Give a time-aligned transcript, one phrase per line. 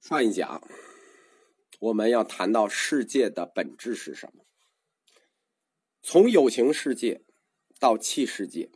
[0.00, 0.66] 上一讲，
[1.78, 4.44] 我们要谈到世界的本质是什么？
[6.02, 7.22] 从有情世界
[7.78, 8.70] 到气世界，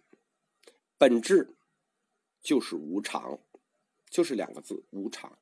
[0.98, 1.56] 本质
[2.42, 3.40] 就是无常，
[4.10, 5.38] 就是两个字：无常。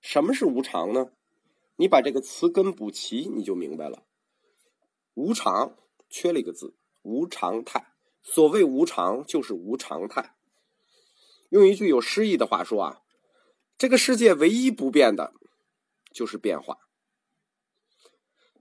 [0.00, 1.10] 什么是无常呢？
[1.74, 4.06] 你把这个词根补齐，你就明白了。
[5.14, 5.76] 无常
[6.08, 7.92] 缺了一个字，无常态。
[8.22, 10.36] 所谓无常，就是无常态。
[11.48, 13.02] 用一句有诗意的话说啊。
[13.78, 15.32] 这个世界唯一不变的，
[16.12, 16.78] 就是变化。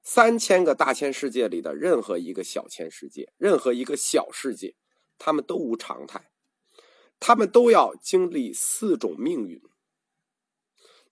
[0.03, 4.75] 三千个大千世界里的任何一个小千世界，任何一个小世界，
[5.17, 6.29] 他们都无常态，
[7.19, 9.59] 他们都要经历四种命运。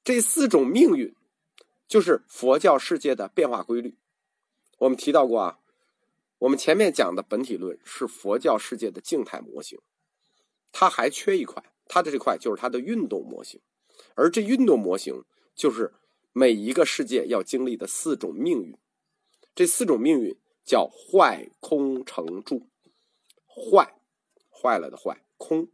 [0.03, 1.15] 这四种命运，
[1.87, 3.97] 就是佛教世界的变化规律。
[4.77, 5.59] 我们提到过啊，
[6.37, 9.79] 我们前面讲的本体论是佛教世界的静态模型，
[10.71, 13.59] 它还缺一块，它的这块就是它的运动模型。
[14.15, 15.93] 而这运动模型就是
[16.33, 18.77] 每一个世界要经历的四种命运，
[19.53, 22.69] 这四种命运叫坏、空、成、住。
[23.47, 23.97] 坏，
[24.49, 25.69] 坏了的坏；空，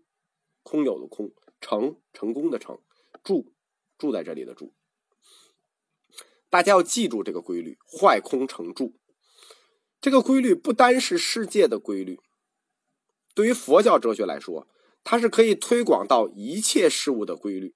[0.61, 2.75] 空有的空；成，成功的成；
[3.23, 3.53] 住，
[3.97, 4.73] 住在这里的住。
[6.49, 8.93] 大家要记住这个规律：坏、空、成、住。
[9.99, 12.19] 这个规律不单是世界的规律，
[13.33, 14.67] 对于佛教哲学来说，
[15.03, 17.75] 它是可以推广到一切事物的规律。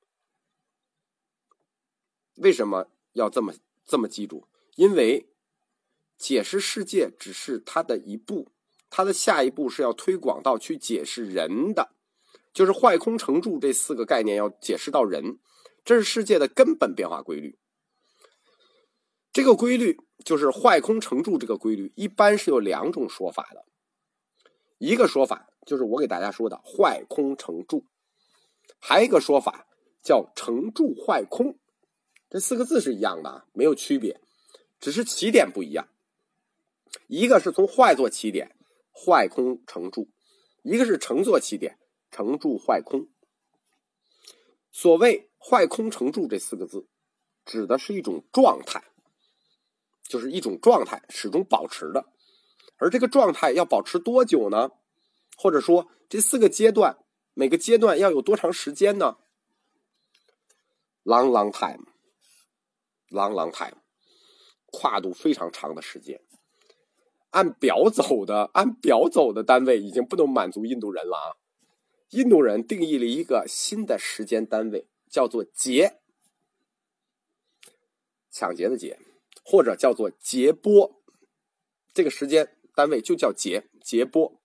[2.35, 3.53] 为什么要这么
[3.85, 4.47] 这么记住？
[4.75, 5.29] 因为
[6.17, 8.49] 解释世界只是它的一步，
[8.89, 11.91] 它的下一步是要推广到去解释人的，
[12.53, 15.39] 就是坏空成住这四个概念要解释到人，
[15.83, 17.57] 这是世界的根本变化规律。
[19.31, 23.65] 这个规律就是坏空成住这个规律，一般是有两种说法的。
[24.77, 27.85] 一个说法就是我给大家说的坏空成住，
[28.79, 29.67] 还有一个说法
[30.01, 31.57] 叫成住坏空。
[32.35, 34.19] 这四个字是一样的，没有区别，
[34.81, 35.87] 只是起点不一样。
[37.07, 38.57] 一个是从坏做起点，
[38.91, 40.09] 坏空成住；
[40.61, 41.79] 一个是成做起点，
[42.11, 43.07] 成住坏空。
[44.69, 46.89] 所谓坏空成住这四个字，
[47.45, 48.83] 指的是一种状态，
[50.03, 52.05] 就是一种状态始终保持的。
[52.75, 54.71] 而这个状态要保持多久呢？
[55.37, 56.97] 或者说这四个阶段，
[57.33, 59.19] 每个阶段要有多长时间呢
[61.05, 61.94] ？Long long time。
[63.09, 63.77] Long long time，
[64.65, 66.21] 跨度非常长的时间。
[67.31, 71.27] 按表走的，按表走的单位已经不能满足印度人了啊！
[72.11, 75.99] 印度人定义了一个新的时间单位，叫做劫，
[78.31, 78.99] 抢劫的劫，
[79.43, 81.01] 或者叫做劫波。
[81.93, 84.41] 这个时间单位就叫劫，劫波。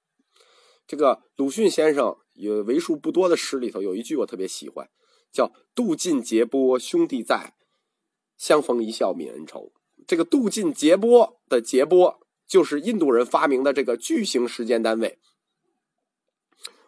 [0.86, 4.90] 这个鲁迅先生有为数不多的诗里头有一句我特别喜欢，
[5.32, 7.54] 叫“渡尽劫波兄弟在”。
[8.40, 9.70] 相逢一笑泯恩仇，
[10.06, 15.18] 这个渡尽劫波的劫波，就是印度人发明的这个巨型时间单位。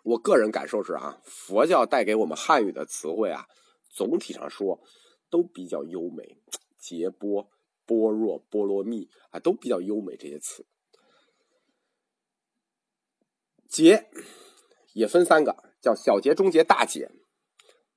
[0.03, 3.49] 我个人感受是啊，佛教带给我们汉语的词汇啊，
[3.91, 4.83] 总体上说
[5.29, 6.39] 都比较优美，
[6.79, 7.51] 劫波、
[7.85, 10.17] 般若、波罗蜜啊，都比较优美。
[10.17, 10.65] 这些词，
[13.69, 14.09] 劫
[14.95, 17.11] 也分三个，叫小劫、中劫、大劫。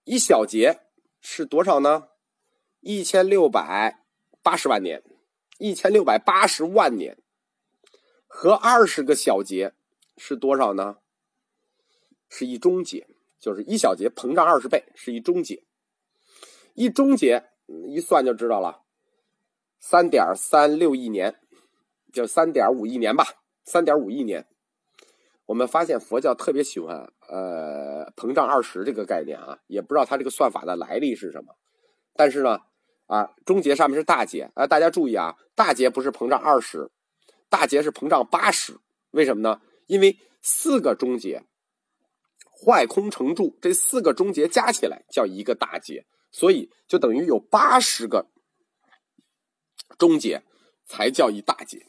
[0.03, 0.81] 一小劫
[1.21, 2.09] 是多少呢？
[2.87, 4.03] 一千六百
[4.43, 5.01] 八十万年，
[5.57, 7.17] 一千六百八十万年，
[8.27, 9.73] 和二十个小节
[10.17, 10.97] 是多少呢？
[12.29, 13.07] 是一中节，
[13.39, 15.63] 就是一小节膨胀二十倍，是一中节。
[16.75, 17.45] 一中节
[17.87, 18.83] 一算就知道了，
[19.79, 21.39] 三点三六亿年，
[22.13, 23.25] 就三点五亿年吧，
[23.63, 24.47] 三点五亿年。
[25.47, 31.55] 我们发现佛教特别喜欢呃膨胀二十这个概念啊，也不知道它这个算法的来历是什么，
[32.13, 32.59] 但是呢。
[33.07, 36.89] 啊，中节上面是大节啊，大家注意啊，大节不是膨胀二十，
[37.49, 38.77] 大节是膨胀八十。
[39.11, 39.61] 为什么呢？
[39.87, 41.43] 因为四个中节，
[42.51, 48.27] 坏空成住这四个中节加起来叫一个大节，所以就等于有八十个
[49.97, 50.43] 中节
[50.85, 51.85] 才叫一大节。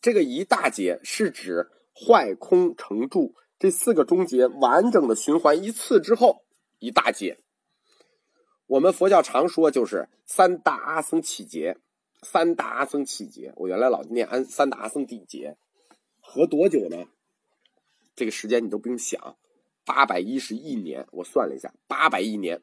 [0.00, 6.44] 这个一大节是指坏空成住这四个中节完整的循环一次之后
[6.78, 7.40] 一大节。
[8.68, 11.78] 我们佛教常说就是三大阿僧祇劫，
[12.22, 13.54] 三大阿僧祇劫。
[13.56, 15.56] 我原来老念安三大阿僧底劫，
[16.20, 17.06] 合多久呢？
[18.14, 19.38] 这个时间你都不用想，
[19.86, 21.06] 八百一十亿年。
[21.12, 22.60] 我算了一下，八百亿年，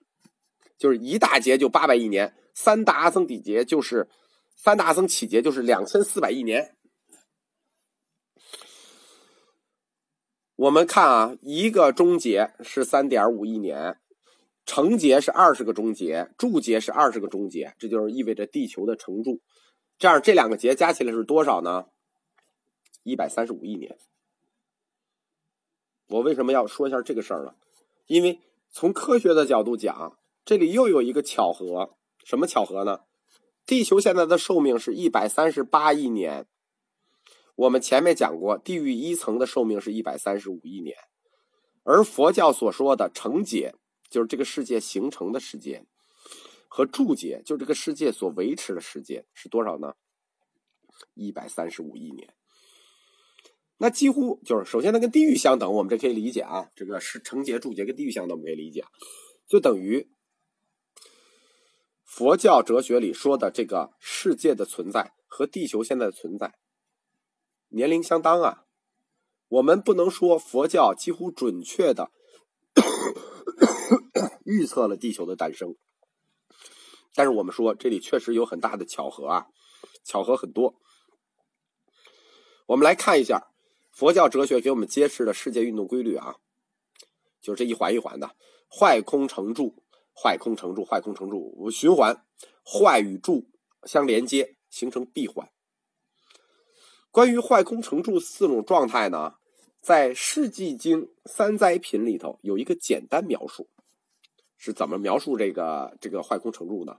[0.77, 4.07] 就是一大劫就八百亿年，三大阿僧底劫就是
[4.55, 6.75] 三大阿僧起劫就是两千四百亿年。
[10.55, 13.97] 我们看啊，一个终结是三点五亿年。
[14.65, 19.41] 成节是二十个中节，柱节是二十个中节，这就是意味着地球的成柱。
[19.97, 21.85] 这样这两个节加起来是多少呢？
[23.03, 23.97] 一百三十五亿年。
[26.07, 27.55] 我为什么要说一下这个事儿呢？
[28.07, 28.39] 因为
[28.69, 31.95] 从科学的角度讲，这里又有一个巧合。
[32.23, 33.01] 什么巧合呢？
[33.65, 36.47] 地球现在的寿命是一百三十八亿年。
[37.55, 40.97] 我们前面讲过，地狱一层的寿命是一百三十五亿年，
[41.83, 43.75] 而佛教所说的成劫，
[44.09, 45.87] 就是这个世界形成的时间，
[46.67, 49.95] 和注解，就这个世界所维持的时间是多少呢？
[51.13, 52.33] 一百三十五亿年。
[53.77, 56.69] 那几乎就是，首先它跟地狱相等，我们这可以理解啊。
[56.75, 58.85] 这个是成劫、注劫跟地狱相等，我们可以理解，
[59.47, 60.09] 就等于
[62.03, 66.55] 佛教哲学里说的这个世界的存在和地球现在的存在
[67.67, 68.63] 年龄相当啊。
[69.49, 72.11] 我们不能说佛教几乎准确的
[74.45, 75.75] 预测了地球的诞生，
[77.13, 79.47] 但是我们说这里确实有很大的巧合啊，
[80.03, 80.75] 巧合很多。
[82.67, 83.51] 我们来看一下。
[83.97, 86.35] 佛教哲学给我们揭示的世界运动规律啊，
[87.39, 88.35] 就是这一环一环的，
[88.67, 92.25] 坏空成住，坏空成住，坏空成住，循环，
[92.65, 93.49] 坏与住
[93.83, 95.49] 相连接，形成闭环。
[97.09, 99.35] 关于坏空成住四种状态呢，
[99.79, 103.69] 在《世纪经》三灾品里头有一个简单描述，
[104.65, 106.97] 是怎么描述这个这个坏空成住呢？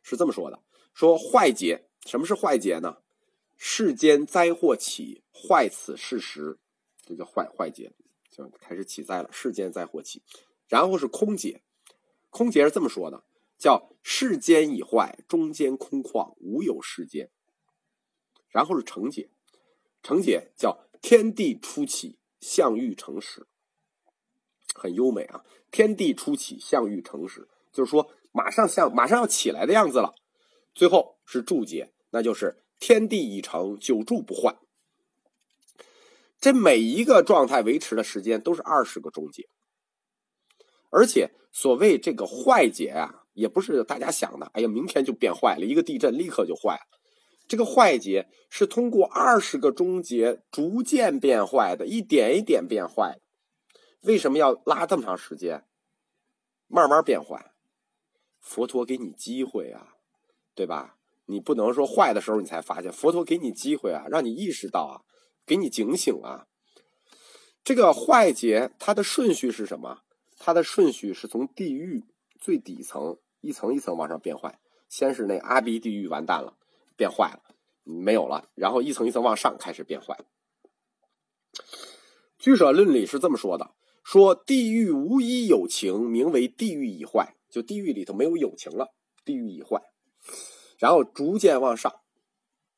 [0.00, 0.62] 是这么说的：
[0.94, 2.98] 说坏劫，什么是坏劫呢？
[3.56, 6.56] 世间灾祸起，坏此事实，
[7.04, 7.92] 这叫坏坏劫，
[8.30, 9.28] 就开始起灾了。
[9.32, 10.22] 世间灾祸起，
[10.68, 11.64] 然后是空劫，
[12.30, 13.24] 空劫是这么说的，
[13.58, 17.28] 叫世间已坏，中间空旷，无有世间。
[18.50, 19.30] 然后是成劫，
[20.00, 23.48] 成劫叫天地初起，象欲成始，
[24.74, 25.42] 很优美啊。
[25.70, 30.14] 天地初起，象欲成始，就是说马上像马上要起来的样子了。
[30.74, 32.64] 最后是注解，那就是。
[32.82, 34.56] 天地已成，久住不坏。
[36.40, 39.50] 这每一个状态维持的时间都是二十个中节，
[40.88, 46.80] 而且所谓这个坏劫啊，也不是大家想的，哎呀，明天就变坏了，一个地震立刻就坏了。
[47.46, 53.18] 这个坏劫是通过二十个中节逐渐变坏的，一点一点变坏。
[54.02, 55.66] 为什么要拉这么长时间？
[56.66, 57.52] 慢慢变坏，
[58.38, 59.96] 佛陀给你机会啊，
[60.54, 60.96] 对吧？
[61.26, 64.94] 你不能说坏的时候你才发现，佛陀给你机会啊，让你意识到啊，
[65.44, 66.46] 给你警醒啊。
[67.62, 70.02] 这个坏劫它的顺序是什么？
[70.38, 72.04] 它的顺序是从地狱
[72.38, 74.58] 最底层一层一层往上变坏，
[74.88, 76.56] 先是那阿鼻地狱完蛋了，
[76.96, 77.54] 变坏了，
[77.84, 80.18] 没有了，然后一层一层往上开始变坏。
[82.38, 88.94] 居舍论里是这么说的：说地狱无一有情，名为地狱已坏，就地狱里头没有有情了，
[89.24, 89.82] 地狱已坏。
[90.78, 92.00] 然后逐渐往上，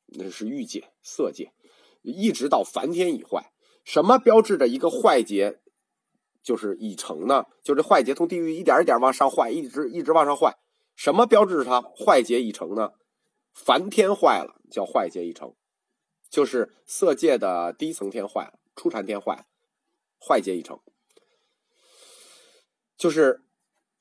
[0.07, 1.53] 那是欲界、色界，
[2.01, 3.51] 一直到梵天已坏。
[3.83, 5.61] 什么标志着一个坏劫
[6.41, 7.45] 就是已成呢？
[7.63, 10.57] 就这坏劫从地狱一点一点往上坏，一直一直往上坏。
[10.95, 12.91] 什么标志着它坏劫已成呢？
[13.53, 15.55] 梵天坏了，叫坏劫已成，
[16.29, 19.45] 就是色界的第一层天坏了，初禅天坏了，
[20.19, 20.79] 坏劫已成，
[22.97, 23.41] 就是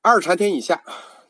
[0.01, 0.83] 二禅天以下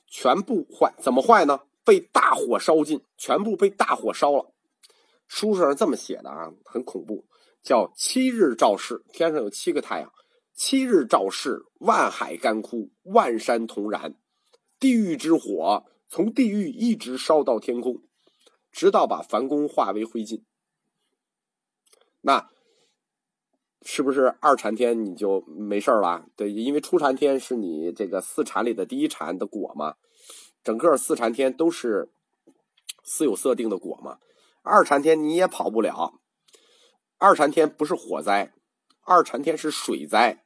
[0.07, 0.95] 全部坏。
[0.99, 1.63] 怎么坏呢？
[1.85, 4.53] 被大火烧尽，全部被大火烧了。
[5.27, 7.27] 书上是这么写的啊，很恐怖，
[7.61, 10.13] 叫七日照世，天上有七个太阳，
[10.55, 14.15] 七日照世，万海干枯，万山同燃，
[14.79, 18.03] 地狱之火从地狱一直烧到天空，
[18.71, 20.45] 直到把梵宫化为灰烬。
[22.21, 22.49] 那
[23.85, 26.27] 是不是二禅天你就没事了？
[26.37, 29.95] 对，因为初禅天是你这个四禅里的第一禅的果嘛。
[30.65, 32.13] 整个四禅天都是
[33.03, 34.19] 私有色定的果嘛，
[34.63, 36.21] 二禅天你也跑不了。
[37.19, 38.53] 二禅天不是火灾，
[39.01, 40.45] 二禅天是水灾，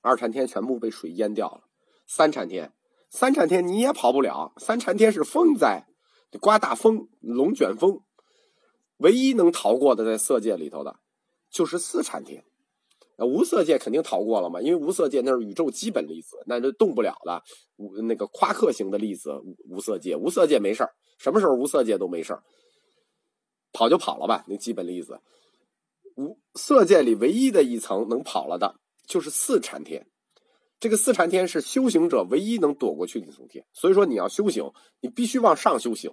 [0.00, 1.64] 二禅天全部被水淹掉了。
[2.06, 2.72] 三禅天，
[3.10, 5.86] 三禅天你也跑不了，三禅天是风灾，
[6.40, 8.00] 刮大风，龙卷风。
[8.96, 10.98] 唯一能逃过的在色界里头的，
[11.50, 12.44] 就是四禅天。
[13.26, 17.42] 无色界肯定逃过了嘛，因为无色界那是宇宙基本粒子，那就动不了的。
[17.76, 22.42] 无那个夸克型的粒子，无无色界，无色界没事儿，什么时候无色界都没事儿，
[23.72, 24.44] 跑就跑了吧。
[24.46, 25.20] 那基本粒子，
[26.16, 30.06] 无色界里唯一的一层能跑了的，就是四禅天。
[30.80, 34.70] 这个四禅天是修行者唯一能躲过去的一层天，所以说你要修行，
[35.00, 36.12] 你必须往上修行，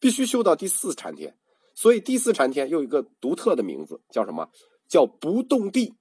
[0.00, 1.36] 必须修到第四禅天。
[1.76, 4.48] 所以第四禅天又有一个独特的名字，叫什么？
[4.88, 5.94] 叫不动地。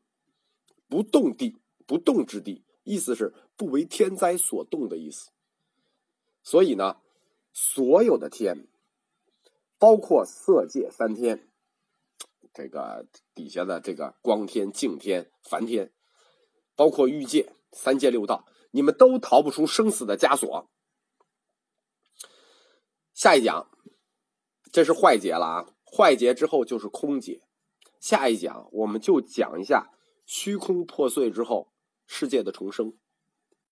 [0.90, 1.56] 不动地，
[1.86, 5.30] 不动之地，意思是不为天灾所动的意思。
[6.44, 6.98] 所以呢，
[7.54, 8.68] 所有的天，
[9.78, 11.48] 包括色界三天，
[12.54, 15.94] 这个底下的这个光天、净天、梵天，
[16.76, 20.70] 包括欲界、三界六道，你们都逃不出生死的枷锁。
[23.14, 23.70] 下一讲，
[24.72, 25.74] 这是坏劫了啊！
[25.86, 27.42] 坏劫之后就是空劫。
[28.00, 29.92] 下一讲我们就讲一下
[30.32, 31.74] 虚空破碎之后
[32.06, 32.94] 世界的重生。